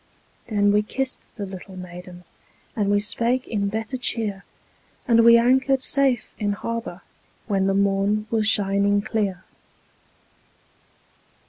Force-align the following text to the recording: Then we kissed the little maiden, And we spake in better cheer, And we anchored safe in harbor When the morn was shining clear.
Then 0.47 0.71
we 0.71 0.81
kissed 0.81 1.27
the 1.35 1.45
little 1.45 1.75
maiden, 1.75 2.23
And 2.75 2.89
we 2.89 2.99
spake 2.99 3.47
in 3.47 3.67
better 3.67 3.97
cheer, 3.97 4.45
And 5.07 5.23
we 5.23 5.37
anchored 5.37 5.83
safe 5.83 6.33
in 6.39 6.53
harbor 6.53 7.03
When 7.45 7.67
the 7.67 7.75
morn 7.75 8.25
was 8.31 8.47
shining 8.47 9.03
clear. 9.03 9.43